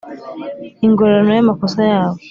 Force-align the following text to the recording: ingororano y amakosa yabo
ingororano 0.85 1.31
y 1.37 1.41
amakosa 1.43 1.79
yabo 1.91 2.17